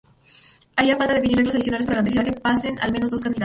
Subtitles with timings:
[0.75, 3.39] Haría falta definir reglas adicionales para garantizar que pasen al menos dos candidatos.